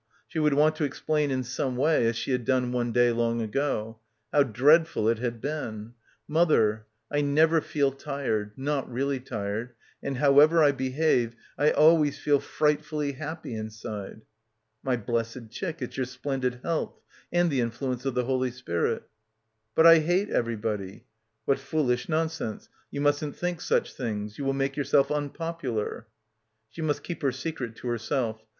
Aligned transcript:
She 0.27 0.39
would 0.39 0.55
want 0.55 0.75
to 0.77 0.83
explain 0.83 1.29
in 1.29 1.43
some 1.43 1.77
way, 1.77 2.07
as 2.07 2.15
she 2.15 2.31
had 2.31 2.43
done 2.43 2.71
one 2.71 2.91
day 2.91 3.11
long 3.11 3.39
ago; 3.39 3.99
how 4.33 4.41
dreadful 4.41 5.07
it 5.07 5.19
had 5.19 5.39
been... 5.39 5.93
mother, 6.27 6.87
I 7.11 7.21
never 7.21 7.61
feel 7.61 7.91
tired, 7.91 8.49
not 8.57 8.91
really 8.91 9.19
tired, 9.19 9.73
and 10.01 10.17
however 10.17 10.63
I 10.63 10.71
behave 10.71 11.35
I 11.55 11.69
always 11.69 12.17
feel 12.17 12.39
frightfully 12.39 13.11
happy 13.11 13.53
inside... 13.53 14.21
my 14.81 14.97
blessed 14.97 15.51
chick, 15.51 15.83
it's 15.83 15.97
your 15.97 16.07
splendid 16.07 16.61
health— 16.63 16.99
and 17.31 17.51
the 17.51 17.61
influence 17.61 18.03
of 18.03 18.15
the 18.15 18.25
Holy 18.25 18.49
Spirit.... 18.49 19.03
But 19.75 19.85
I 19.85 19.99
hate 19.99 20.31
everybody.... 20.31 21.05
What 21.45 21.59
foolish 21.59 22.09
nonsense. 22.09 22.69
You 22.89 23.01
mustn't 23.01 23.35
think 23.35 23.61
such 23.61 23.93
things. 23.93 24.39
You 24.39 24.45
will 24.45 24.53
make 24.55 24.75
yourself 24.75 25.11
unpopular.... 25.11 26.07
She 26.71 26.81
must 26.81 27.03
keep 27.03 27.21
her 27.21 27.31
secret 27.31 27.75
to 27.75 27.87
herself. 27.87 28.41